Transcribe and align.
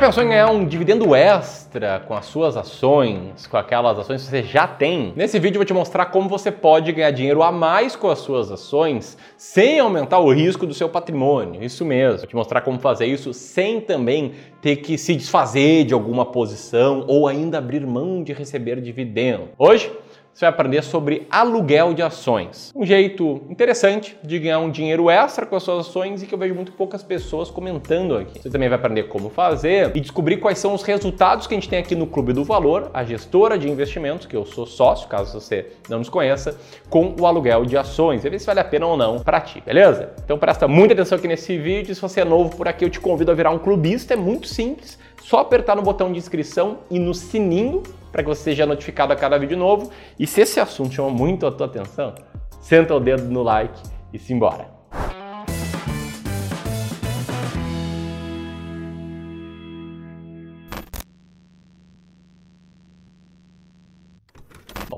pensou 0.00 0.24
em 0.24 0.28
ganhar 0.28 0.50
um 0.50 0.64
dividendo 0.64 1.14
extra 1.14 2.00
com 2.00 2.14
as 2.14 2.24
suas 2.24 2.56
ações, 2.56 3.46
com 3.46 3.58
aquelas 3.58 3.98
ações 3.98 4.22
que 4.22 4.30
você 4.30 4.42
já 4.42 4.66
tem? 4.66 5.12
Nesse 5.14 5.38
vídeo 5.38 5.56
eu 5.56 5.58
vou 5.58 5.66
te 5.66 5.74
mostrar 5.74 6.06
como 6.06 6.26
você 6.26 6.50
pode 6.50 6.90
ganhar 6.90 7.10
dinheiro 7.10 7.42
a 7.42 7.52
mais 7.52 7.94
com 7.96 8.08
as 8.08 8.20
suas 8.20 8.50
ações 8.50 9.18
sem 9.36 9.78
aumentar 9.78 10.18
o 10.18 10.32
risco 10.32 10.66
do 10.66 10.72
seu 10.72 10.88
patrimônio. 10.88 11.62
Isso 11.62 11.84
mesmo. 11.84 12.16
Vou 12.16 12.26
te 12.26 12.34
mostrar 12.34 12.62
como 12.62 12.78
fazer 12.78 13.04
isso 13.04 13.34
sem 13.34 13.78
também 13.78 14.32
ter 14.62 14.76
que 14.76 14.96
se 14.96 15.14
desfazer 15.14 15.84
de 15.84 15.92
alguma 15.92 16.24
posição 16.24 17.04
ou 17.06 17.28
ainda 17.28 17.58
abrir 17.58 17.86
mão 17.86 18.22
de 18.22 18.32
receber 18.32 18.80
dividendo. 18.80 19.50
Hoje 19.58 19.92
você 20.32 20.46
vai 20.46 20.50
aprender 20.50 20.82
sobre 20.82 21.26
aluguel 21.30 21.92
de 21.92 22.02
ações. 22.02 22.72
Um 22.74 22.84
jeito 22.86 23.42
interessante 23.50 24.16
de 24.22 24.38
ganhar 24.38 24.58
um 24.58 24.70
dinheiro 24.70 25.10
extra 25.10 25.44
com 25.44 25.56
as 25.56 25.62
suas 25.62 25.86
ações 25.86 26.22
e 26.22 26.26
que 26.26 26.34
eu 26.34 26.38
vejo 26.38 26.54
muito 26.54 26.72
poucas 26.72 27.02
pessoas 27.02 27.50
comentando 27.50 28.16
aqui. 28.16 28.40
Você 28.40 28.48
também 28.48 28.68
vai 28.68 28.78
aprender 28.78 29.04
como 29.04 29.28
fazer 29.28 29.94
e 29.94 30.00
descobrir 30.00 30.38
quais 30.38 30.58
são 30.58 30.72
os 30.72 30.82
resultados 30.82 31.46
que 31.46 31.54
a 31.54 31.56
gente 31.56 31.68
tem 31.68 31.78
aqui 31.78 31.94
no 31.94 32.06
Clube 32.06 32.32
do 32.32 32.44
Valor, 32.44 32.90
a 32.94 33.04
gestora 33.04 33.58
de 33.58 33.68
investimentos, 33.68 34.26
que 34.26 34.36
eu 34.36 34.46
sou 34.46 34.66
sócio, 34.66 35.08
caso 35.08 35.38
você 35.38 35.72
não 35.88 35.98
nos 35.98 36.08
conheça, 36.08 36.58
com 36.88 37.14
o 37.20 37.26
aluguel 37.26 37.64
de 37.64 37.76
ações. 37.76 38.24
E 38.24 38.30
ver 38.30 38.38
se 38.38 38.46
vale 38.46 38.60
a 38.60 38.64
pena 38.64 38.86
ou 38.86 38.96
não 38.96 39.18
para 39.18 39.40
ti, 39.40 39.62
beleza? 39.64 40.14
Então 40.24 40.38
presta 40.38 40.66
muita 40.66 40.94
atenção 40.94 41.18
aqui 41.18 41.28
nesse 41.28 41.58
vídeo. 41.58 41.94
Se 41.94 42.00
você 42.00 42.20
é 42.20 42.24
novo 42.24 42.56
por 42.56 42.68
aqui, 42.68 42.84
eu 42.84 42.90
te 42.90 43.00
convido 43.00 43.30
a 43.30 43.34
virar 43.34 43.50
um 43.50 43.58
clubista. 43.58 44.14
É 44.14 44.16
muito 44.16 44.46
simples. 44.46 44.98
Só 45.22 45.40
apertar 45.40 45.76
no 45.76 45.82
botão 45.82 46.10
de 46.10 46.18
inscrição 46.18 46.78
e 46.90 46.98
no 46.98 47.14
sininho 47.14 47.82
para 48.10 48.22
que 48.22 48.28
você 48.28 48.42
seja 48.42 48.66
notificado 48.66 49.12
a 49.12 49.16
cada 49.16 49.38
vídeo 49.38 49.56
novo. 49.56 49.90
E 50.18 50.26
se 50.26 50.40
esse 50.40 50.60
assunto 50.60 50.94
chama 50.94 51.10
muito 51.10 51.46
a 51.46 51.52
tua 51.52 51.66
atenção, 51.66 52.14
senta 52.60 52.94
o 52.94 53.00
dedo 53.00 53.24
no 53.24 53.42
like 53.42 53.80
e 54.12 54.18
simbora. 54.18 54.80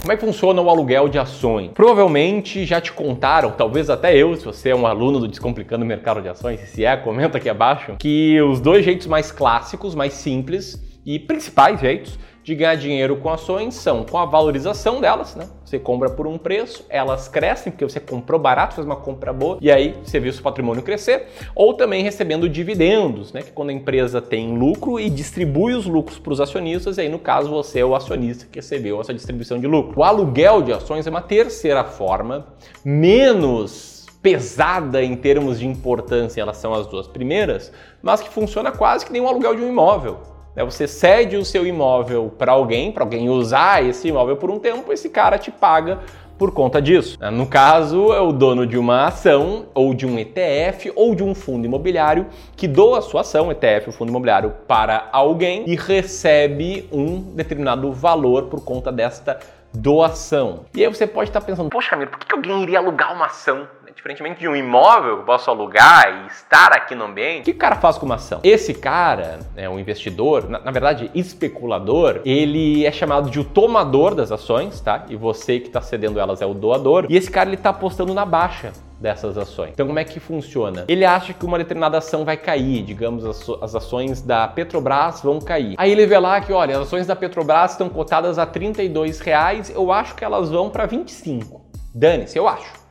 Como 0.02 0.10
é 0.10 0.16
que 0.16 0.26
funciona 0.26 0.60
o 0.60 0.68
aluguel 0.68 1.08
de 1.08 1.16
ações? 1.16 1.70
Provavelmente 1.72 2.64
já 2.64 2.80
te 2.80 2.92
contaram, 2.92 3.52
talvez 3.52 3.88
até 3.88 4.16
eu, 4.16 4.34
se 4.34 4.44
você 4.44 4.70
é 4.70 4.74
um 4.74 4.84
aluno 4.84 5.20
do 5.20 5.28
Descomplicando 5.28 5.84
o 5.84 5.86
Mercado 5.86 6.20
de 6.20 6.28
Ações, 6.28 6.58
se 6.70 6.84
é, 6.84 6.96
comenta 6.96 7.38
aqui 7.38 7.48
abaixo, 7.48 7.94
que 8.00 8.42
os 8.42 8.60
dois 8.60 8.84
jeitos 8.84 9.06
mais 9.06 9.30
clássicos, 9.30 9.94
mais 9.94 10.14
simples 10.14 10.82
e 11.06 11.20
principais 11.20 11.80
jeitos 11.80 12.18
de 12.42 12.54
ganhar 12.54 12.74
dinheiro 12.74 13.16
com 13.16 13.30
ações 13.30 13.74
são 13.74 14.04
com 14.04 14.18
a 14.18 14.24
valorização 14.24 15.00
delas, 15.00 15.36
né? 15.36 15.48
Você 15.64 15.78
compra 15.78 16.10
por 16.10 16.26
um 16.26 16.36
preço, 16.36 16.84
elas 16.88 17.28
crescem 17.28 17.72
porque 17.72 17.84
você 17.84 18.00
comprou 18.00 18.38
barato, 18.38 18.74
fez 18.74 18.84
uma 18.84 18.96
compra 18.96 19.32
boa 19.32 19.58
e 19.60 19.70
aí 19.70 19.94
você 20.04 20.18
viu 20.18 20.32
seu 20.32 20.42
patrimônio 20.42 20.82
crescer, 20.82 21.28
ou 21.54 21.74
também 21.74 22.02
recebendo 22.02 22.48
dividendos, 22.48 23.32
né? 23.32 23.42
Que 23.42 23.52
quando 23.52 23.70
a 23.70 23.72
empresa 23.72 24.20
tem 24.20 24.56
lucro 24.56 24.98
e 24.98 25.08
distribui 25.08 25.74
os 25.74 25.86
lucros 25.86 26.18
para 26.18 26.32
os 26.32 26.40
acionistas, 26.40 26.98
e 26.98 27.02
aí 27.02 27.08
no 27.08 27.18
caso 27.18 27.48
você 27.48 27.78
é 27.80 27.84
o 27.84 27.94
acionista 27.94 28.46
que 28.50 28.58
recebeu 28.58 29.00
essa 29.00 29.14
distribuição 29.14 29.58
de 29.58 29.66
lucro. 29.66 30.00
O 30.00 30.04
aluguel 30.04 30.62
de 30.62 30.72
ações 30.72 31.06
é 31.06 31.10
uma 31.10 31.22
terceira 31.22 31.84
forma 31.84 32.46
menos 32.84 34.06
pesada 34.22 35.02
em 35.02 35.16
termos 35.16 35.58
de 35.58 35.66
importância 35.66 36.40
em 36.40 36.42
relação 36.42 36.72
às 36.72 36.86
duas 36.86 37.08
primeiras, 37.08 37.72
mas 38.00 38.20
que 38.20 38.28
funciona 38.28 38.70
quase 38.70 39.04
que 39.04 39.12
nem 39.12 39.20
um 39.20 39.26
aluguel 39.26 39.56
de 39.56 39.62
um 39.62 39.68
imóvel. 39.68 40.31
Né? 40.54 40.64
Você 40.64 40.86
cede 40.86 41.36
o 41.36 41.44
seu 41.44 41.66
imóvel 41.66 42.32
para 42.36 42.52
alguém, 42.52 42.92
para 42.92 43.04
alguém 43.04 43.28
usar 43.28 43.84
esse 43.84 44.08
imóvel 44.08 44.36
por 44.36 44.50
um 44.50 44.58
tempo, 44.58 44.92
esse 44.92 45.08
cara 45.08 45.38
te 45.38 45.50
paga 45.50 46.00
por 46.38 46.50
conta 46.52 46.82
disso. 46.82 47.16
Né? 47.20 47.30
No 47.30 47.46
caso, 47.46 48.12
é 48.12 48.20
o 48.20 48.32
dono 48.32 48.66
de 48.66 48.76
uma 48.76 49.06
ação, 49.06 49.66
ou 49.74 49.94
de 49.94 50.06
um 50.06 50.18
ETF, 50.18 50.92
ou 50.96 51.14
de 51.14 51.22
um 51.22 51.34
fundo 51.34 51.66
imobiliário 51.66 52.26
que 52.56 52.66
doa 52.66 53.00
sua 53.00 53.20
ação, 53.20 53.50
ETF 53.50 53.88
ou 53.88 53.92
fundo 53.92 54.08
imobiliário, 54.08 54.52
para 54.66 55.08
alguém 55.12 55.64
e 55.68 55.76
recebe 55.76 56.88
um 56.92 57.20
determinado 57.20 57.92
valor 57.92 58.46
por 58.46 58.64
conta 58.64 58.90
desta 58.90 59.38
doação. 59.72 60.66
E 60.74 60.84
aí 60.84 60.92
você 60.92 61.06
pode 61.06 61.30
estar 61.30 61.40
pensando, 61.40 61.70
poxa, 61.70 61.94
amigo, 61.94 62.10
por 62.10 62.20
que 62.20 62.34
alguém 62.34 62.62
iria 62.62 62.78
alugar 62.78 63.14
uma 63.14 63.26
ação? 63.26 63.66
Diferentemente 63.94 64.40
de 64.40 64.48
um 64.48 64.56
imóvel 64.56 65.16
que 65.16 65.22
eu 65.22 65.26
posso 65.26 65.50
alugar 65.50 66.24
e 66.24 66.26
estar 66.28 66.72
aqui 66.72 66.94
no 66.94 67.04
ambiente, 67.04 67.42
o 67.42 67.44
que 67.44 67.50
o 67.52 67.54
cara 67.54 67.76
faz 67.76 67.98
com 67.98 68.06
uma 68.06 68.16
ação? 68.16 68.40
Esse 68.42 68.74
cara, 68.74 69.40
é 69.56 69.68
um 69.68 69.78
investidor, 69.78 70.48
na, 70.48 70.58
na, 70.58 70.70
verdade, 70.70 71.10
especulador, 71.14 72.20
ele 72.24 72.84
é 72.84 72.92
chamado 72.92 73.30
de 73.30 73.40
o 73.40 73.44
tomador 73.44 74.14
das 74.14 74.32
ações, 74.32 74.80
tá? 74.80 75.04
E 75.08 75.16
você 75.16 75.60
que 75.60 75.68
está 75.68 75.80
cedendo 75.80 76.18
elas 76.18 76.40
é 76.40 76.46
o 76.46 76.54
doador. 76.54 77.06
E 77.08 77.16
esse 77.16 77.30
cara 77.30 77.48
ele 77.48 77.56
está 77.56 77.70
apostando 77.70 78.14
na 78.14 78.24
baixa 78.24 78.72
dessas 79.02 79.36
ações. 79.36 79.70
Então, 79.72 79.86
como 79.86 79.98
é 79.98 80.04
que 80.04 80.20
funciona? 80.20 80.84
Ele 80.86 81.04
acha 81.04 81.34
que 81.34 81.44
uma 81.44 81.58
determinada 81.58 81.98
ação 81.98 82.24
vai 82.24 82.36
cair, 82.36 82.82
digamos, 82.84 83.26
as, 83.26 83.48
as 83.60 83.74
ações 83.74 84.22
da 84.22 84.46
Petrobras 84.46 85.20
vão 85.20 85.40
cair. 85.40 85.74
Aí 85.76 85.90
ele 85.90 86.06
vê 86.06 86.18
lá 86.18 86.40
que, 86.40 86.52
olha, 86.52 86.76
as 86.76 86.82
ações 86.82 87.06
da 87.06 87.16
Petrobras 87.16 87.72
estão 87.72 87.88
cotadas 87.88 88.38
a 88.38 88.46
32 88.46 89.18
reais, 89.20 89.70
eu 89.70 89.90
acho 89.90 90.14
que 90.14 90.24
elas 90.24 90.50
vão 90.50 90.70
para 90.70 90.86
25. 90.86 91.60
Dane-se, 91.94 92.38
eu 92.38 92.48
acho. 92.48 92.81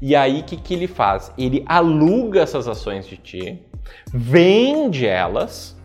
E 0.00 0.14
aí, 0.14 0.40
o 0.40 0.44
que, 0.44 0.56
que 0.56 0.74
ele 0.74 0.86
faz? 0.86 1.32
Ele 1.36 1.64
aluga 1.66 2.40
essas 2.40 2.68
ações 2.68 3.06
de 3.06 3.16
ti, 3.16 3.62
vende 4.12 5.06
elas. 5.06 5.76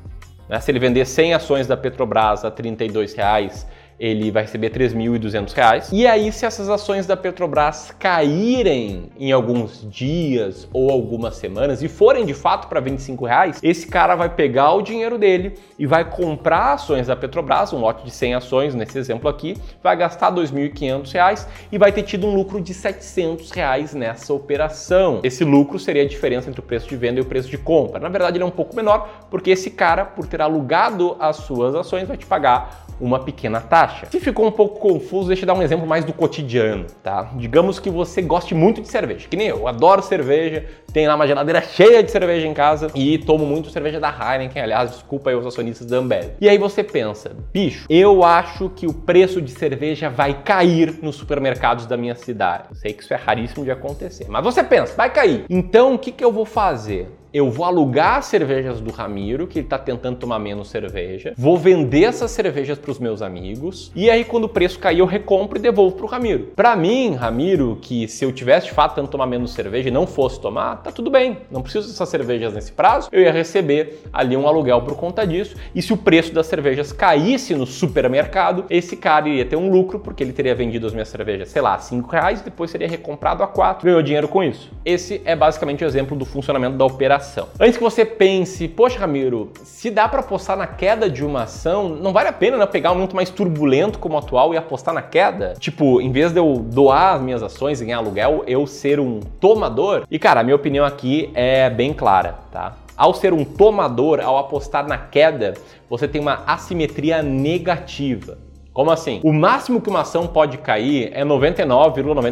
Né? 0.48 0.60
Se 0.60 0.70
ele 0.70 0.80
vender 0.80 1.06
100 1.06 1.34
ações 1.34 1.68
da 1.68 1.76
Petrobras 1.76 2.46
a 2.46 2.52
32 2.52 3.14
reais, 3.14 3.66
ele 4.00 4.32
vai 4.32 4.44
receber 4.44 4.72
R$ 4.72 4.88
3.200. 4.88 5.90
E 5.92 6.06
aí, 6.08 6.32
se 6.32 6.46
essas 6.46 6.70
ações 6.70 7.06
da 7.06 7.16
Petrobras 7.16 7.94
caírem 7.98 9.10
em 9.18 9.32
alguns 9.32 9.88
dias 9.90 10.68
ou 10.74 10.92
algumas 10.92 11.36
semanas 11.36 11.82
e 11.82 11.88
forem 11.88 12.26
de 12.26 12.34
fato 12.34 12.68
para 12.68 12.80
25 12.80 13.26
reais, 13.26 13.60
esse 13.64 13.88
cara 13.88 14.16
vai 14.16 14.30
pegar 14.30 14.74
o 14.74 14.82
dinheiro 14.82 15.18
dele 15.18 15.54
e 15.78 15.86
vai 15.86 16.04
comprar 16.04 16.74
ações 16.74 17.08
da 17.08 17.16
Petrobras, 17.16 17.74
um 17.74 17.80
lote 17.80 18.04
de 18.04 18.12
100 18.12 18.36
ações 18.36 18.76
nesse 18.76 18.98
exemplo 18.98 19.30
aqui, 19.30 19.56
vai 19.82 19.96
gastar 19.96 20.34
R$ 20.34 20.42
2.500 20.42 21.48
e 21.72 21.78
vai 21.78 21.92
ter 21.92 22.04
tido 22.04 22.28
um 22.28 22.34
lucro 22.34 22.60
de 22.60 22.74
700 22.74 23.52
reais 23.52 23.94
nessa 23.94 24.34
operação. 24.34 25.20
Esse 25.24 25.44
lucro 25.44 25.80
seria 25.80 26.04
a 26.04 26.08
diferença 26.08 26.50
entre 26.50 26.60
o 26.60 26.64
preço 26.64 26.88
de 26.88 26.96
venda 26.96 27.20
e 27.20 27.22
o 27.22 27.26
preço 27.26 27.50
de 27.50 27.58
compra. 27.58 28.00
Na 28.00 28.10
verdade, 28.10 28.38
ele 28.38 28.44
é 28.44 28.48
um 28.48 28.52
pouco 28.52 28.76
menor, 28.76 29.28
porque 29.30 29.52
esse 29.52 29.70
cara, 29.70 30.06
por 30.06 30.28
ter 30.28 30.42
alugado 30.42 31.16
as 31.20 31.38
suas 31.38 31.76
ações, 31.76 32.08
vai 32.08 32.18
te 32.18 32.26
pagar 32.26 32.86
uma 33.00 33.20
pequena 33.20 33.60
taxa. 33.60 33.83
Se 34.10 34.20
ficou 34.20 34.46
um 34.46 34.52
pouco 34.52 34.80
confuso, 34.80 35.28
deixa 35.28 35.44
eu 35.44 35.48
dar 35.48 35.54
um 35.54 35.62
exemplo 35.62 35.86
mais 35.86 36.06
do 36.06 36.14
cotidiano, 36.14 36.86
tá? 37.02 37.32
Digamos 37.36 37.80
que 37.80 37.90
você 37.90 38.22
goste 38.22 38.54
muito 38.56 38.82
de 38.82 38.88
cerveja, 38.88 39.28
que 39.28 39.38
nem 39.38 39.48
eu, 39.48 39.60
eu 39.60 39.68
adoro 39.68 40.02
cerveja, 40.02 40.66
tenho 40.92 41.08
lá 41.10 41.16
uma 41.16 41.28
geladeira 41.28 41.62
cheia 41.62 42.04
de 42.04 42.12
cerveja 42.12 42.48
em 42.48 42.54
casa 42.54 42.88
e 42.96 43.18
tomo 43.18 43.46
muito 43.46 43.70
cerveja 43.70 44.00
da 44.00 44.10
Heineken, 44.10 44.62
aliás, 44.62 44.92
desculpa 44.92 45.30
aí 45.30 45.36
os 45.36 45.46
acionistas 45.46 45.88
da 45.88 45.98
Ambev. 45.98 46.32
E 46.40 46.50
aí 46.50 46.58
você 46.58 46.84
pensa, 46.84 47.36
bicho, 47.52 47.86
eu 47.90 48.24
acho 48.24 48.70
que 48.70 48.86
o 48.86 48.94
preço 48.94 49.42
de 49.42 49.52
cerveja 49.52 50.10
vai 50.10 50.42
cair 50.44 51.00
nos 51.02 51.16
supermercados 51.16 51.86
da 51.86 51.98
minha 51.98 52.16
cidade. 52.16 52.66
Eu 52.70 52.76
sei 52.76 52.94
que 52.94 53.04
isso 53.04 53.14
é 53.14 53.18
raríssimo 53.18 53.64
de 53.64 53.72
acontecer, 53.72 54.26
mas 54.30 54.44
você 54.44 54.64
pensa, 54.64 54.96
vai 54.96 55.12
cair. 55.12 55.46
Então 55.50 55.94
o 55.96 56.00
que, 56.00 56.12
que 56.12 56.24
eu 56.24 56.32
vou 56.32 56.46
fazer? 56.46 57.10
Eu 57.34 57.50
vou 57.50 57.66
alugar 57.66 58.18
as 58.18 58.26
cervejas 58.26 58.80
do 58.80 58.92
Ramiro, 58.92 59.48
que 59.48 59.58
ele 59.58 59.66
está 59.66 59.80
tentando 59.80 60.18
tomar 60.18 60.38
menos 60.38 60.68
cerveja, 60.70 61.34
vou 61.36 61.58
vender 61.58 62.04
essas 62.04 62.30
cervejas 62.30 62.78
para 62.78 62.92
os 62.92 63.00
meus 63.00 63.24
amigos, 63.24 63.92
e 63.96 64.08
aí 64.08 64.24
quando 64.24 64.44
o 64.44 64.50
preço 64.50 64.78
cair 64.78 65.00
eu 65.00 65.06
recompro 65.08 65.58
e 65.58 65.62
devolvo 65.62 65.96
para 65.96 66.06
o 66.06 66.10
Ramiro. 66.10 66.52
Para 66.56 66.76
mim, 66.76 67.16
Ramiro, 67.16 67.80
que 67.82 68.08
se 68.08 68.24
eu 68.24 68.32
tivesse 68.32 68.68
de 68.68 68.74
fato 68.74 68.92
tentando 68.92 69.10
tomar 69.10 69.26
menos 69.26 69.52
cerveja 69.52 69.90
e 69.90 69.92
não 69.92 70.06
fosse 70.06 70.40
tomar, 70.40 70.76
tá 70.84 70.92
tudo 70.92 71.10
bem, 71.10 71.40
não 71.50 71.64
preciso 71.64 71.88
dessas 71.88 72.08
cervejas 72.08 72.54
nesse 72.54 72.72
prazo, 72.72 73.10
eu 73.12 73.22
ia 73.22 73.32
receber 73.32 74.04
ali 74.14 74.38
um 74.38 74.48
aluguel 74.48 74.84
por 74.84 74.96
conta 74.96 75.26
disso, 75.26 75.56
e 75.74 75.82
se 75.82 75.92
o 75.92 75.98
preço 75.98 76.32
das 76.34 76.46
cervejas 76.46 76.92
caísse 76.92 77.56
no 77.56 77.66
supermercado, 77.66 78.66
esse 78.70 78.96
cara 78.96 79.28
iria 79.28 79.46
ter 79.46 79.56
um 79.56 79.72
lucro, 79.72 79.98
porque 80.00 80.24
ele 80.24 80.34
teria 80.34 80.54
vendido 80.54 80.86
as 80.86 80.94
minhas 80.94 81.08
cervejas, 81.08 81.50
sei 81.50 81.64
lá, 81.64 81.80
5 81.80 82.08
reais, 82.12 82.42
depois 82.42 82.70
seria 82.70 82.88
recomprado 82.88 83.42
a 83.42 83.48
4, 83.48 83.88
ganhou 83.88 84.04
dinheiro 84.04 84.28
com 84.28 84.44
isso. 84.44 84.72
Esse 84.86 85.20
é 85.26 85.36
basicamente 85.36 85.84
o 85.84 85.88
exemplo 85.88 86.16
do 86.16 86.26
funcionamento 86.26 86.78
da 86.78 86.86
operação 86.86 87.23
Antes 87.60 87.78
que 87.78 87.84
você 87.84 88.06
pense, 88.06 88.68
poxa, 88.68 89.00
Ramiro, 89.00 89.52
se 89.64 89.90
dá 89.90 90.08
para 90.08 90.20
apostar 90.20 90.58
na 90.58 90.68
queda 90.68 91.10
de 91.10 91.24
uma 91.24 91.44
ação, 91.44 91.90
não 91.90 92.14
vale 92.14 92.30
a 92.30 92.34
pena 92.34 92.58
né, 92.58 92.66
pegar 92.66 92.92
um 92.92 92.96
momento 92.96 93.16
mais 93.16 93.30
turbulento 93.30 94.00
como 94.00 94.16
o 94.16 94.18
atual 94.18 94.54
e 94.54 94.58
apostar 94.58 94.94
na 94.94 95.02
queda? 95.02 95.54
Tipo, 95.60 96.02
em 96.02 96.12
vez 96.12 96.32
de 96.32 96.40
eu 96.40 96.56
doar 96.56 97.16
as 97.16 97.22
minhas 97.22 97.42
ações 97.42 97.82
e 97.82 97.86
ganhar 97.86 97.98
aluguel, 97.98 98.44
eu 98.46 98.68
ser 98.68 99.00
um 99.00 99.20
tomador? 99.40 100.04
E 100.10 100.20
cara, 100.20 100.42
a 100.42 100.44
minha 100.44 100.56
opinião 100.56 100.86
aqui 100.86 101.32
é 101.34 101.70
bem 101.70 101.94
clara, 101.94 102.36
tá? 102.52 102.76
Ao 102.96 103.14
ser 103.14 103.34
um 103.34 103.44
tomador, 103.44 104.20
ao 104.20 104.38
apostar 104.38 104.88
na 104.88 104.98
queda, 104.98 105.56
você 105.90 106.08
tem 106.08 106.22
uma 106.22 106.44
assimetria 106.46 107.24
negativa. 107.24 108.38
Como 108.74 108.90
assim? 108.90 109.22
O 109.24 109.32
máximo 109.32 109.80
que 109.80 109.90
uma 109.90 110.02
ação 110.02 110.26
pode 110.26 110.58
cair 110.58 111.12
é 111.14 111.24
99,99%. 111.24 112.24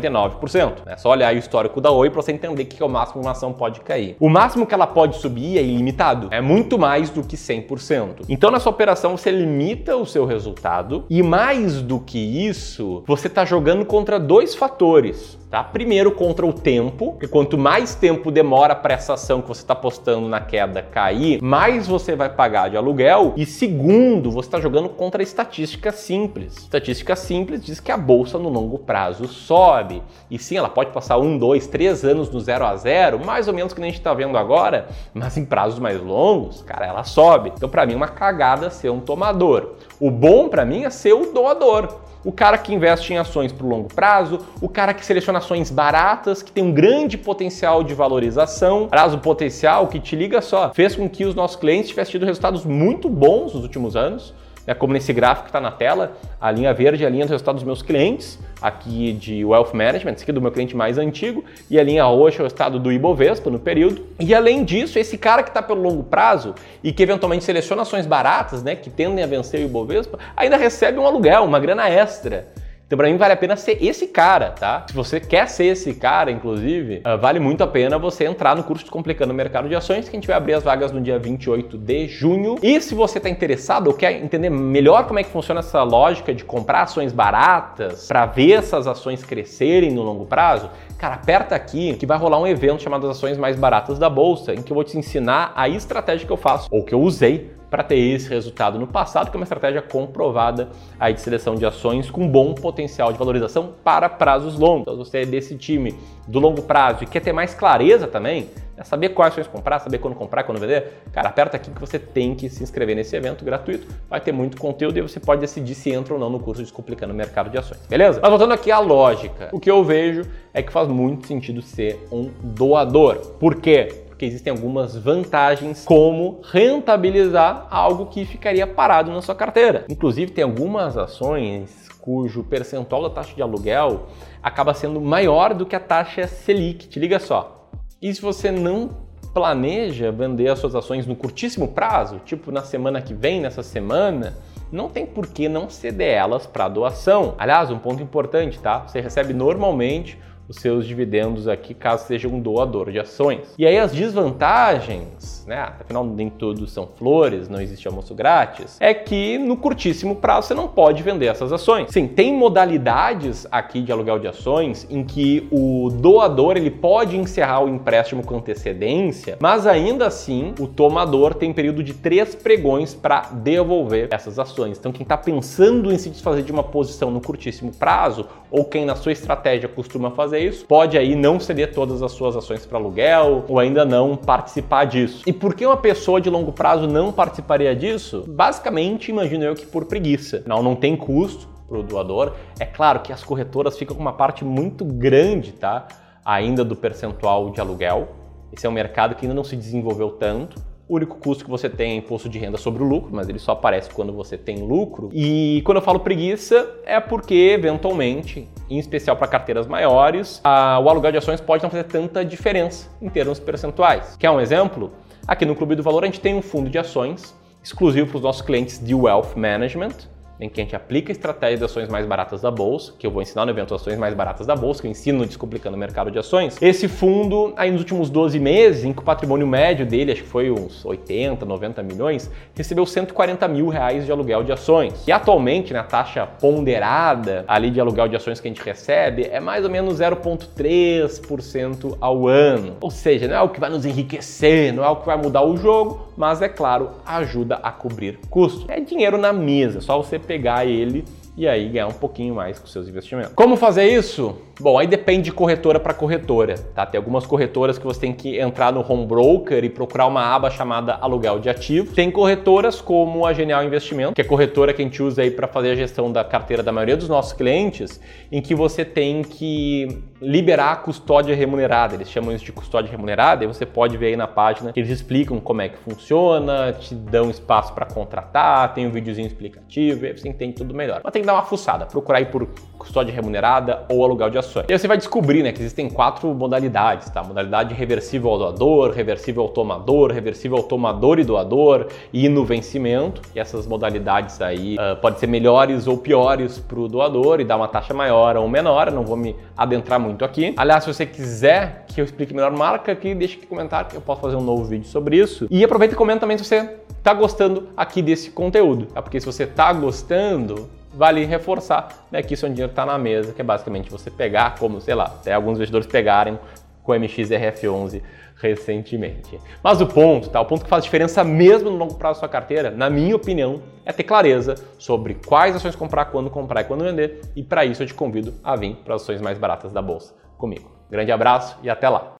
,99%. 0.41 0.73
É 0.87 0.97
só 0.97 1.09
olhar 1.11 1.33
o 1.33 1.37
histórico 1.37 1.79
da 1.79 1.91
Oi 1.91 2.09
para 2.09 2.21
você 2.21 2.31
entender 2.31 2.65
que 2.65 2.81
é 2.81 2.85
o 2.85 2.89
máximo 2.89 3.21
que 3.21 3.27
uma 3.27 3.31
ação 3.31 3.53
pode 3.53 3.81
cair. 3.81 4.15
O 4.19 4.27
máximo 4.27 4.65
que 4.65 4.73
ela 4.73 4.87
pode 4.87 5.17
subir 5.17 5.59
é 5.59 5.61
ilimitado. 5.61 6.29
É 6.31 6.41
muito 6.41 6.79
mais 6.79 7.09
do 7.09 7.21
que 7.21 7.37
100%. 7.37 8.25
Então, 8.27 8.49
nessa 8.49 8.69
operação, 8.69 9.15
você 9.15 9.29
limita 9.29 9.95
o 9.95 10.05
seu 10.05 10.25
resultado 10.25 11.05
e 11.09 11.21
mais 11.21 11.81
do 11.81 11.99
que 11.99 12.17
isso, 12.17 13.03
você 13.05 13.27
está 13.27 13.45
jogando 13.45 13.85
contra 13.85 14.19
dois 14.19 14.55
fatores. 14.55 15.39
Tá? 15.51 15.61
Primeiro, 15.61 16.13
contra 16.13 16.45
o 16.45 16.53
tempo, 16.53 17.11
porque 17.11 17.27
quanto 17.27 17.57
mais 17.57 17.93
tempo 17.93 18.31
demora 18.31 18.73
para 18.73 18.93
essa 18.93 19.15
ação 19.15 19.41
que 19.41 19.49
você 19.49 19.59
está 19.59 19.75
postando 19.75 20.25
na 20.29 20.39
queda 20.39 20.81
cair, 20.81 21.41
mais 21.41 21.87
você 21.87 22.15
vai 22.15 22.29
pagar 22.29 22.69
de 22.69 22.77
aluguel. 22.77 23.33
E 23.35 23.45
segundo, 23.45 24.31
você 24.31 24.47
está 24.47 24.61
jogando 24.61 24.87
contra 24.87 25.21
a 25.21 25.23
estatística 25.23 25.91
simples. 25.91 26.30
Estatística 26.39 27.15
simples 27.15 27.63
diz 27.63 27.79
que 27.79 27.91
a 27.91 27.97
bolsa 27.97 28.37
no 28.37 28.49
longo 28.49 28.79
prazo 28.79 29.27
sobe. 29.27 30.01
E 30.29 30.39
sim, 30.39 30.57
ela 30.57 30.69
pode 30.69 30.91
passar 30.91 31.17
um, 31.17 31.37
dois, 31.37 31.67
três 31.67 32.03
anos 32.03 32.29
no 32.29 32.39
zero 32.39 32.65
a 32.65 32.75
zero, 32.75 33.23
mais 33.23 33.47
ou 33.47 33.53
menos 33.53 33.73
que 33.73 33.81
a 33.81 33.85
gente 33.85 33.97
está 33.97 34.13
vendo 34.13 34.37
agora, 34.37 34.87
mas 35.13 35.37
em 35.37 35.45
prazos 35.45 35.79
mais 35.79 36.01
longos, 36.01 36.61
cara, 36.61 36.85
ela 36.85 37.03
sobe. 37.03 37.51
Então, 37.55 37.69
para 37.69 37.85
mim, 37.85 37.93
é 37.93 37.97
uma 37.97 38.07
cagada 38.07 38.69
ser 38.69 38.89
um 38.89 38.99
tomador. 38.99 39.73
O 39.99 40.09
bom 40.09 40.49
para 40.49 40.65
mim 40.65 40.83
é 40.83 40.89
ser 40.89 41.13
o 41.13 41.33
doador 41.33 41.99
o 42.23 42.31
cara 42.31 42.57
que 42.57 42.73
investe 42.73 43.13
em 43.13 43.17
ações 43.17 43.51
para 43.51 43.65
longo 43.65 43.93
prazo, 43.93 44.39
o 44.61 44.69
cara 44.69 44.93
que 44.93 45.05
seleciona 45.05 45.39
ações 45.39 45.71
baratas, 45.71 46.43
que 46.43 46.51
tem 46.51 46.63
um 46.63 46.71
grande 46.71 47.17
potencial 47.17 47.83
de 47.83 47.93
valorização. 47.93 48.87
Aliás, 48.91 49.13
o 49.13 49.17
potencial 49.17 49.87
que 49.87 49.99
te 49.99 50.15
liga 50.15 50.41
só, 50.41 50.71
fez 50.73 50.95
com 50.95 51.09
que 51.09 51.25
os 51.25 51.35
nossos 51.35 51.57
clientes 51.57 51.89
tivessem 51.89 52.11
tido 52.11 52.25
resultados 52.25 52.65
muito 52.65 53.09
bons 53.09 53.53
nos 53.53 53.63
últimos 53.63 53.95
anos 53.95 54.33
né, 54.71 54.73
como 54.73 54.93
nesse 54.93 55.11
gráfico 55.11 55.43
que 55.43 55.49
está 55.49 55.59
na 55.59 55.71
tela, 55.71 56.17
a 56.39 56.49
linha 56.49 56.73
verde 56.73 57.03
é 57.03 57.07
a 57.07 57.09
linha 57.09 57.25
dos 57.25 57.31
resultados 57.31 57.61
dos 57.61 57.67
meus 57.67 57.81
clientes, 57.81 58.39
aqui 58.61 59.11
de 59.11 59.43
Wealth 59.43 59.73
Management, 59.73 60.13
esse 60.13 60.23
aqui 60.23 60.31
é 60.31 60.33
do 60.33 60.41
meu 60.41 60.51
cliente 60.51 60.75
mais 60.75 60.97
antigo, 60.97 61.43
e 61.69 61.77
a 61.77 61.83
linha 61.83 62.05
roxa 62.05 62.41
é 62.41 62.45
o 62.45 62.47
estado 62.47 62.79
do 62.79 62.91
Ibovespa 62.91 63.49
no 63.49 63.59
período. 63.59 64.05
E 64.19 64.33
além 64.33 64.63
disso, 64.63 64.97
esse 64.97 65.17
cara 65.17 65.43
que 65.43 65.49
está 65.49 65.61
pelo 65.61 65.81
longo 65.81 66.03
prazo 66.03 66.55
e 66.83 66.93
que 66.93 67.03
eventualmente 67.03 67.43
seleciona 67.43 67.81
ações 67.81 68.05
baratas, 68.05 68.63
né, 68.63 68.75
que 68.75 68.89
tendem 68.89 69.23
a 69.23 69.27
vencer 69.27 69.59
o 69.59 69.65
Ibovespa, 69.65 70.17
ainda 70.37 70.55
recebe 70.55 70.97
um 70.97 71.05
aluguel, 71.05 71.43
uma 71.43 71.59
grana 71.59 71.89
extra. 71.89 72.47
Então, 72.91 72.97
para 72.97 73.07
mim, 73.07 73.15
vale 73.15 73.31
a 73.31 73.37
pena 73.37 73.55
ser 73.55 73.81
esse 73.81 74.05
cara, 74.07 74.49
tá? 74.49 74.85
Se 74.85 74.93
você 74.93 75.17
quer 75.17 75.47
ser 75.47 75.67
esse 75.67 75.93
cara, 75.93 76.29
inclusive, 76.29 76.97
uh, 76.97 77.17
vale 77.17 77.39
muito 77.39 77.63
a 77.63 77.67
pena 77.67 77.97
você 77.97 78.25
entrar 78.25 78.53
no 78.53 78.65
curso 78.65 78.83
Descomplicando 78.83 79.31
o 79.31 79.33
Mercado 79.33 79.69
de 79.69 79.75
Ações, 79.75 80.09
que 80.09 80.17
a 80.17 80.19
gente 80.19 80.27
vai 80.27 80.35
abrir 80.35 80.55
as 80.55 80.63
vagas 80.65 80.91
no 80.91 80.99
dia 80.99 81.17
28 81.17 81.77
de 81.77 82.09
junho. 82.09 82.57
E 82.61 82.81
se 82.81 82.93
você 82.93 83.17
está 83.17 83.29
interessado 83.29 83.87
ou 83.87 83.93
quer 83.93 84.21
entender 84.21 84.49
melhor 84.49 85.07
como 85.07 85.19
é 85.19 85.23
que 85.23 85.29
funciona 85.29 85.61
essa 85.61 85.81
lógica 85.83 86.33
de 86.33 86.43
comprar 86.43 86.81
ações 86.81 87.13
baratas 87.13 88.09
para 88.09 88.25
ver 88.25 88.55
essas 88.55 88.85
ações 88.85 89.23
crescerem 89.23 89.91
no 89.91 90.01
longo 90.01 90.25
prazo, 90.25 90.69
cara, 90.97 91.15
aperta 91.15 91.55
aqui 91.55 91.95
que 91.95 92.05
vai 92.05 92.17
rolar 92.17 92.39
um 92.39 92.47
evento 92.47 92.83
chamado 92.83 93.09
as 93.09 93.15
Ações 93.15 93.37
Mais 93.37 93.55
Baratas 93.55 93.97
da 93.97 94.09
Bolsa, 94.09 94.53
em 94.53 94.61
que 94.61 94.69
eu 94.69 94.75
vou 94.75 94.83
te 94.83 94.97
ensinar 94.97 95.53
a 95.55 95.69
estratégia 95.69 96.27
que 96.27 96.33
eu 96.33 96.35
faço 96.35 96.67
ou 96.69 96.83
que 96.83 96.93
eu 96.93 96.99
usei 96.99 97.51
para 97.71 97.83
ter 97.83 97.97
esse 97.97 98.29
resultado 98.29 98.77
no 98.77 98.85
passado, 98.85 99.31
que 99.31 99.37
é 99.37 99.39
uma 99.39 99.45
estratégia 99.45 99.81
comprovada 99.81 100.67
aí 100.99 101.13
de 101.13 101.21
seleção 101.21 101.55
de 101.55 101.65
ações 101.65 102.11
com 102.11 102.27
bom 102.27 102.53
potencial 102.53 103.13
de 103.13 103.17
valorização 103.17 103.71
para 103.81 104.09
prazos 104.09 104.59
longos. 104.59 104.81
Então, 104.81 104.93
se 104.93 105.09
você 105.09 105.19
é 105.19 105.25
desse 105.25 105.55
time 105.55 105.95
do 106.27 106.37
longo 106.37 106.61
prazo 106.61 107.05
e 107.05 107.07
quer 107.07 107.21
ter 107.21 107.31
mais 107.31 107.53
clareza 107.53 108.07
também, 108.07 108.49
né, 108.75 108.83
saber 108.83 109.09
quais 109.09 109.31
ações 109.31 109.47
comprar, 109.47 109.79
saber 109.79 109.99
quando 109.99 110.15
comprar, 110.15 110.43
quando 110.43 110.59
vender, 110.59 111.01
cara, 111.13 111.29
aperta 111.29 111.55
aqui 111.55 111.71
que 111.71 111.79
você 111.79 111.97
tem 111.97 112.35
que 112.35 112.49
se 112.49 112.61
inscrever 112.61 112.93
nesse 112.93 113.15
evento 113.15 113.45
gratuito. 113.45 113.87
Vai 114.09 114.19
ter 114.19 114.33
muito 114.33 114.57
conteúdo 114.57 114.97
e 114.97 115.01
você 115.01 115.21
pode 115.21 115.39
decidir 115.39 115.73
se 115.73 115.91
entra 115.91 116.13
ou 116.13 116.19
não 116.19 116.29
no 116.29 116.41
curso 116.41 116.61
Descomplicando 116.61 117.13
o 117.13 117.15
Mercado 117.15 117.49
de 117.49 117.57
Ações, 117.57 117.79
beleza? 117.87 118.19
Mas 118.21 118.29
voltando 118.29 118.53
aqui 118.53 118.69
à 118.69 118.79
lógica, 118.79 119.47
o 119.53 119.61
que 119.61 119.71
eu 119.71 119.81
vejo 119.81 120.23
é 120.53 120.61
que 120.61 120.73
faz 120.73 120.89
muito 120.89 121.25
sentido 121.25 121.61
ser 121.61 122.05
um 122.11 122.29
doador. 122.43 123.15
Por 123.39 123.55
quê? 123.55 124.03
Porque 124.21 124.27
existem 124.27 124.51
algumas 124.51 124.95
vantagens 124.95 125.83
como 125.83 126.41
rentabilizar 126.43 127.65
algo 127.71 128.05
que 128.05 128.23
ficaria 128.23 128.67
parado 128.67 129.11
na 129.11 129.19
sua 129.19 129.33
carteira. 129.33 129.85
Inclusive, 129.89 130.31
tem 130.31 130.43
algumas 130.43 130.95
ações 130.95 131.89
cujo 131.99 132.43
percentual 132.43 133.01
da 133.01 133.09
taxa 133.09 133.33
de 133.33 133.41
aluguel 133.41 134.05
acaba 134.43 134.75
sendo 134.75 135.01
maior 135.01 135.55
do 135.55 135.65
que 135.65 135.75
a 135.75 135.79
taxa 135.79 136.27
Selic. 136.27 136.87
Te 136.87 136.99
liga 136.99 137.17
só. 137.19 137.67
E 137.99 138.13
se 138.13 138.21
você 138.21 138.51
não 138.51 138.91
planeja 139.33 140.11
vender 140.11 140.49
as 140.49 140.59
suas 140.59 140.75
ações 140.75 141.07
no 141.07 141.15
curtíssimo 141.15 141.69
prazo, 141.69 142.21
tipo 142.23 142.51
na 142.51 142.61
semana 142.61 143.01
que 143.01 143.15
vem, 143.15 143.41
nessa 143.41 143.63
semana, 143.63 144.37
não 144.71 144.87
tem 144.87 145.03
por 145.03 145.25
que 145.25 145.49
não 145.49 145.67
ceder 145.67 146.13
elas 146.13 146.45
para 146.45 146.69
doação. 146.69 147.33
Aliás, 147.39 147.71
um 147.71 147.79
ponto 147.79 148.03
importante, 148.03 148.59
tá? 148.59 148.87
Você 148.87 149.01
recebe 149.01 149.33
normalmente 149.33 150.15
os 150.51 150.57
seus 150.57 150.85
dividendos 150.85 151.47
aqui, 151.47 151.73
caso 151.73 152.05
seja 152.05 152.27
um 152.27 152.39
doador 152.39 152.91
de 152.91 152.99
ações. 152.99 153.53
E 153.57 153.65
aí 153.65 153.77
as 153.79 153.93
desvantagens, 153.93 155.45
né? 155.47 155.73
Afinal, 155.79 156.05
nem 156.05 156.29
tudo 156.29 156.67
são 156.67 156.85
flores, 156.85 157.47
não 157.47 157.61
existe 157.61 157.87
almoço 157.87 158.13
grátis, 158.13 158.77
é 158.79 158.93
que 158.93 159.37
no 159.37 159.55
curtíssimo 159.55 160.17
prazo 160.17 160.49
você 160.49 160.53
não 160.53 160.67
pode 160.67 161.01
vender 161.01 161.27
essas 161.27 161.53
ações. 161.53 161.89
Sim, 161.89 162.05
tem 162.05 162.35
modalidades 162.35 163.47
aqui 163.49 163.81
de 163.81 163.91
aluguel 163.93 164.19
de 164.19 164.27
ações 164.27 164.85
em 164.89 165.03
que 165.05 165.47
o 165.49 165.89
doador 165.89 166.57
ele 166.57 166.69
pode 166.69 167.15
encerrar 167.15 167.63
o 167.63 167.69
empréstimo 167.69 168.21
com 168.21 168.35
antecedência, 168.35 169.37
mas 169.39 169.65
ainda 169.65 170.05
assim 170.05 170.53
o 170.59 170.67
tomador 170.67 171.33
tem 171.33 171.53
período 171.53 171.81
de 171.81 171.93
três 171.93 172.35
pregões 172.35 172.93
para 172.93 173.21
devolver 173.31 174.09
essas 174.11 174.37
ações. 174.37 174.77
Então, 174.77 174.91
quem 174.91 175.03
está 175.03 175.17
pensando 175.17 175.93
em 175.93 175.97
se 175.97 176.09
desfazer 176.09 176.43
de 176.43 176.51
uma 176.51 176.63
posição 176.63 177.09
no 177.09 177.21
curtíssimo 177.21 177.71
prazo, 177.71 178.27
ou 178.49 178.65
quem 178.65 178.85
na 178.85 178.95
sua 178.95 179.13
estratégia 179.13 179.69
costuma 179.69 180.11
fazer 180.11 180.40
isso, 180.41 180.65
pode 180.65 180.97
aí 180.97 181.15
não 181.15 181.39
ceder 181.39 181.73
todas 181.73 182.01
as 182.01 182.11
suas 182.11 182.35
ações 182.35 182.65
para 182.65 182.77
aluguel 182.77 183.45
ou 183.47 183.59
ainda 183.59 183.85
não 183.85 184.15
participar 184.15 184.85
disso. 184.85 185.23
E 185.25 185.33
por 185.33 185.53
que 185.53 185.65
uma 185.65 185.77
pessoa 185.77 186.19
de 186.19 186.29
longo 186.29 186.51
prazo 186.51 186.87
não 186.87 187.11
participaria 187.11 187.75
disso? 187.75 188.23
Basicamente, 188.27 189.11
imagino 189.11 189.43
eu 189.43 189.55
que 189.55 189.65
por 189.65 189.85
preguiça. 189.85 190.43
Não, 190.45 190.61
não 190.61 190.75
tem 190.75 190.95
custo 190.95 191.47
para 191.67 191.79
o 191.79 191.83
doador. 191.83 192.33
É 192.59 192.65
claro 192.65 192.99
que 192.99 193.13
as 193.13 193.23
corretoras 193.23 193.77
ficam 193.77 193.95
com 193.95 194.01
uma 194.01 194.13
parte 194.13 194.43
muito 194.43 194.83
grande, 194.83 195.53
tá? 195.53 195.87
Ainda 196.25 196.63
do 196.65 196.75
percentual 196.75 197.49
de 197.49 197.61
aluguel. 197.61 198.09
Esse 198.51 198.65
é 198.65 198.69
um 198.69 198.73
mercado 198.73 199.15
que 199.15 199.25
ainda 199.25 199.33
não 199.33 199.43
se 199.43 199.55
desenvolveu 199.55 200.09
tanto. 200.11 200.61
O 200.91 200.95
único 200.95 201.15
custo 201.19 201.45
que 201.45 201.49
você 201.49 201.69
tem 201.69 201.93
é 201.93 201.95
imposto 201.95 202.27
de 202.27 202.37
renda 202.37 202.57
sobre 202.57 202.83
o 202.83 202.85
lucro, 202.85 203.11
mas 203.13 203.29
ele 203.29 203.39
só 203.39 203.53
aparece 203.53 203.89
quando 203.89 204.11
você 204.11 204.37
tem 204.37 204.57
lucro. 204.57 205.09
E 205.13 205.61
quando 205.63 205.77
eu 205.77 205.81
falo 205.81 206.01
preguiça, 206.01 206.69
é 206.83 206.99
porque, 206.99 207.33
eventualmente, 207.33 208.49
em 208.69 208.77
especial 208.77 209.15
para 209.15 209.25
carteiras 209.25 209.67
maiores, 209.67 210.41
a, 210.43 210.81
o 210.81 210.89
aluguel 210.89 211.13
de 211.13 211.17
ações 211.17 211.39
pode 211.39 211.63
não 211.63 211.69
fazer 211.69 211.85
tanta 211.85 212.25
diferença 212.25 212.89
em 213.01 213.07
termos 213.07 213.39
percentuais. 213.39 214.17
Quer 214.17 214.31
um 214.31 214.41
exemplo? 214.41 214.91
Aqui 215.25 215.45
no 215.45 215.55
Clube 215.55 215.75
do 215.75 215.81
Valor 215.81 216.03
a 216.03 216.07
gente 216.07 216.19
tem 216.19 216.35
um 216.35 216.41
fundo 216.41 216.69
de 216.69 216.77
ações 216.77 217.33
exclusivo 217.63 218.07
para 218.07 218.17
os 218.17 218.23
nossos 218.23 218.41
clientes 218.41 218.77
de 218.85 218.93
Wealth 218.93 219.37
Management 219.37 219.95
em 220.41 220.49
que 220.49 220.59
a 220.59 220.63
gente 220.63 220.75
aplica 220.75 221.11
estratégias 221.11 221.59
de 221.59 221.65
ações 221.65 221.87
mais 221.87 222.05
baratas 222.07 222.41
da 222.41 222.49
bolsa, 222.49 222.93
que 222.97 223.05
eu 223.05 223.11
vou 223.11 223.21
ensinar 223.21 223.45
no 223.45 223.51
evento 223.51 223.75
Ações 223.75 223.97
Mais 223.97 224.15
Baratas 224.15 224.47
da 224.47 224.55
Bolsa, 224.55 224.81
que 224.81 224.87
eu 224.87 224.91
ensino 224.91 225.19
no 225.19 225.25
Descomplicando 225.25 225.77
o 225.77 225.79
Mercado 225.79 226.09
de 226.09 226.17
Ações. 226.17 226.57
Esse 226.61 226.87
fundo, 226.87 227.53
aí 227.55 227.69
nos 227.69 227.81
últimos 227.81 228.09
12 228.09 228.39
meses, 228.39 228.83
em 228.83 228.91
que 228.91 228.99
o 228.99 229.03
patrimônio 229.03 229.45
médio 229.45 229.85
dele, 229.85 230.11
acho 230.11 230.23
que 230.23 230.27
foi 230.27 230.49
uns 230.49 230.83
80, 230.83 231.45
90 231.45 231.83
milhões, 231.83 232.31
recebeu 232.55 232.85
140 232.85 233.47
mil 233.47 233.67
reais 233.67 234.05
de 234.05 234.11
aluguel 234.11 234.43
de 234.43 234.51
ações. 234.51 235.07
E 235.07 235.11
atualmente, 235.11 235.73
né, 235.73 235.79
a 235.79 235.83
taxa 235.83 236.25
ponderada 236.25 237.45
ali 237.47 237.69
de 237.69 237.79
aluguel 237.79 238.07
de 238.07 238.15
ações 238.15 238.39
que 238.39 238.47
a 238.47 238.51
gente 238.51 238.63
recebe 238.63 239.29
é 239.31 239.39
mais 239.39 239.63
ou 239.63 239.69
menos 239.69 239.99
0,3% 239.99 241.97
ao 242.01 242.27
ano. 242.27 242.77
Ou 242.81 242.89
seja, 242.89 243.27
não 243.27 243.35
é 243.35 243.41
o 243.41 243.49
que 243.49 243.59
vai 243.59 243.69
nos 243.69 243.85
enriquecer, 243.85 244.73
não 244.73 244.83
é 244.83 244.89
o 244.89 244.95
que 244.95 245.05
vai 245.05 245.17
mudar 245.17 245.43
o 245.43 245.55
jogo, 245.55 246.07
mas 246.17 246.41
é 246.41 246.49
claro, 246.49 246.89
ajuda 247.05 247.59
a 247.61 247.71
cobrir 247.71 248.19
custos. 248.29 248.65
É 248.67 248.79
dinheiro 248.79 249.17
na 249.17 249.31
mesa, 249.31 249.81
só 249.81 249.97
você 249.97 250.17
pegar 250.31 250.65
ele 250.65 251.03
e 251.41 251.47
aí 251.47 251.67
ganhar 251.69 251.87
um 251.87 251.93
pouquinho 251.93 252.35
mais 252.35 252.59
com 252.59 252.67
seus 252.67 252.87
investimentos. 252.87 253.33
Como 253.33 253.57
fazer 253.57 253.85
isso? 253.85 254.37
Bom, 254.59 254.77
aí 254.77 254.85
depende 254.85 255.23
de 255.23 255.31
corretora 255.31 255.79
para 255.79 255.91
corretora, 255.91 256.53
tá? 256.75 256.85
Tem 256.85 256.99
algumas 256.99 257.25
corretoras 257.25 257.79
que 257.79 257.83
você 257.83 257.99
tem 257.99 258.13
que 258.13 258.39
entrar 258.39 258.71
no 258.71 258.85
home 258.87 259.07
broker 259.07 259.63
e 259.63 259.69
procurar 259.69 260.05
uma 260.05 260.21
aba 260.21 260.51
chamada 260.51 260.93
aluguel 261.01 261.39
de 261.39 261.49
ativos. 261.49 261.95
Tem 261.95 262.11
corretoras 262.11 262.79
como 262.79 263.25
a 263.25 263.33
Genial 263.33 263.63
Investimento, 263.63 264.13
que 264.13 264.21
é 264.21 264.23
corretora 264.23 264.71
que 264.71 264.83
a 264.83 264.85
gente 264.85 265.01
usa 265.01 265.23
aí 265.23 265.31
para 265.31 265.47
fazer 265.47 265.71
a 265.71 265.75
gestão 265.75 266.11
da 266.11 266.23
carteira 266.23 266.61
da 266.61 266.71
maioria 266.71 266.95
dos 266.95 267.09
nossos 267.09 267.33
clientes, 267.33 267.99
em 268.31 268.39
que 268.39 268.53
você 268.53 268.85
tem 268.85 269.23
que 269.23 269.87
liberar 270.21 270.73
a 270.73 270.75
custódia 270.75 271.35
remunerada. 271.35 271.95
Eles 271.95 272.11
chamam 272.11 272.31
isso 272.31 272.45
de 272.45 272.51
custódia 272.51 272.91
remunerada 272.91 273.43
e 273.43 273.47
você 273.47 273.65
pode 273.65 273.97
ver 273.97 274.07
aí 274.07 274.15
na 274.15 274.27
página 274.27 274.71
que 274.71 274.79
eles 274.79 274.91
explicam 274.91 275.39
como 275.39 275.63
é 275.63 275.69
que 275.69 275.77
funciona, 275.79 276.71
te 276.73 276.93
dão 276.93 277.31
espaço 277.31 277.73
para 277.73 277.87
contratar, 277.87 278.75
tem 278.75 278.85
um 278.85 278.91
videozinho 278.91 279.25
explicativo, 279.25 280.05
aí 280.05 280.15
você 280.15 280.29
entende 280.29 280.53
tudo 280.53 280.75
melhor. 280.75 281.01
Mas 281.03 281.11
tem 281.11 281.23
que 281.23 281.30
dar 281.31 281.35
uma 281.35 281.43
fuçada, 281.43 281.85
procurar 281.85 282.19
aí 282.19 282.25
por 282.25 282.47
custódia 282.77 283.13
remunerada 283.13 283.85
ou 283.89 284.03
aluguel 284.03 284.29
de 284.29 284.37
ações. 284.39 284.65
E 284.67 284.73
aí 284.73 284.79
você 284.79 284.87
vai 284.87 284.97
descobrir 284.97 285.43
né, 285.43 285.51
que 285.51 285.61
existem 285.61 285.87
quatro 285.87 286.33
modalidades, 286.33 287.09
tá? 287.11 287.23
Modalidade 287.23 287.75
reversível 287.75 288.31
ao 288.31 288.39
doador, 288.39 288.91
reversível 288.91 289.43
ao 289.43 289.49
tomador, 289.49 290.11
reversível 290.11 290.57
ao 290.57 290.63
tomador 290.63 291.19
e 291.19 291.23
doador 291.23 291.87
e 292.11 292.27
no 292.27 292.43
vencimento. 292.43 293.21
E 293.35 293.39
essas 293.39 293.67
modalidades 293.67 294.41
aí 294.41 294.75
uh, 294.75 294.99
podem 294.99 295.19
ser 295.19 295.27
melhores 295.27 295.85
ou 295.85 295.97
piores 295.97 296.57
para 296.57 296.79
o 296.79 296.87
doador 296.87 297.39
e 297.39 297.43
dar 297.43 297.57
uma 297.57 297.67
taxa 297.67 297.93
maior 297.93 298.35
ou 298.35 298.49
menor. 298.49 298.91
Não 298.91 299.03
vou 299.03 299.15
me 299.15 299.35
adentrar 299.55 299.99
muito 299.99 300.25
aqui. 300.25 300.53
Aliás, 300.57 300.83
se 300.83 300.91
você 300.91 301.05
quiser 301.05 301.85
que 301.87 302.01
eu 302.01 302.05
explique 302.05 302.33
melhor, 302.33 302.51
marca 302.51 302.91
aqui, 302.91 303.13
deixa 303.13 303.37
aqui 303.37 303.45
comentário 303.45 303.91
que 303.91 303.95
eu 303.95 304.01
posso 304.01 304.21
fazer 304.21 304.35
um 304.35 304.43
novo 304.43 304.63
vídeo 304.63 304.87
sobre 304.87 305.17
isso. 305.17 305.47
E 305.51 305.63
aproveita 305.63 305.93
e 305.93 305.97
comenta 305.97 306.21
também 306.21 306.37
se 306.37 306.43
você 306.43 306.77
está 306.97 307.13
gostando 307.13 307.69
aqui 307.77 308.01
desse 308.01 308.31
conteúdo. 308.31 308.87
É 308.95 309.01
porque 309.01 309.19
se 309.19 309.25
você 309.25 309.43
está 309.43 309.71
gostando, 309.71 310.67
vale 310.93 311.25
reforçar 311.25 312.05
né, 312.11 312.21
que 312.21 312.35
seu 312.35 312.49
dinheiro 312.49 312.71
está 312.71 312.85
na 312.85 312.97
mesa, 312.97 313.33
que 313.33 313.41
é 313.41 313.43
basicamente 313.43 313.89
você 313.89 314.09
pegar, 314.11 314.55
como, 314.57 314.81
sei 314.81 314.95
lá, 314.95 315.05
até 315.05 315.33
alguns 315.33 315.57
investidores 315.57 315.87
pegarem 315.87 316.37
com 316.83 316.91
o 316.91 316.95
MXRF11 316.95 318.01
recentemente. 318.41 319.39
Mas 319.63 319.79
o 319.79 319.87
ponto, 319.87 320.29
tá? 320.29 320.41
O 320.41 320.45
ponto 320.45 320.63
que 320.63 320.69
faz 320.69 320.83
diferença 320.83 321.23
mesmo 321.23 321.69
no 321.69 321.77
longo 321.77 321.93
prazo 321.95 322.15
da 322.15 322.19
sua 322.21 322.29
carteira, 322.29 322.71
na 322.71 322.89
minha 322.89 323.15
opinião, 323.15 323.61
é 323.85 323.93
ter 323.93 324.03
clareza 324.03 324.55
sobre 324.79 325.13
quais 325.13 325.55
ações 325.55 325.75
comprar, 325.75 326.05
quando 326.05 326.29
comprar 326.29 326.61
e 326.61 326.63
quando 326.63 326.83
vender. 326.83 327.21
E 327.35 327.43
para 327.43 327.63
isso 327.65 327.83
eu 327.83 327.87
te 327.87 327.93
convido 327.93 328.33
a 328.43 328.55
vir 328.55 328.75
para 328.83 328.95
as 328.95 329.03
ações 329.03 329.21
mais 329.21 329.37
baratas 329.37 329.71
da 329.71 329.81
bolsa 329.81 330.13
comigo. 330.37 330.71
Grande 330.89 331.11
abraço 331.11 331.57
e 331.61 331.69
até 331.69 331.87
lá. 331.87 332.09